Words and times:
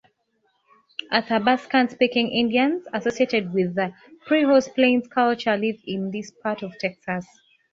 Athabascan-speaking 1.11 2.31
Indians 2.31 2.87
associated 2.91 3.53
with 3.53 3.75
the 3.75 3.93
prehorse 4.27 4.67
Plains 4.73 5.05
culture 5.07 5.55
live 5.55 5.79
in 5.85 6.09
this 6.09 6.31
part 6.41 6.63
of 6.63 6.75
Texas. 6.79 7.27